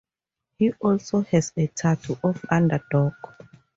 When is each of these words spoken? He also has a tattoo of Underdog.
He 0.57 0.71
also 0.79 1.21
has 1.29 1.53
a 1.55 1.67
tattoo 1.67 2.17
of 2.23 2.43
Underdog. 2.49 3.13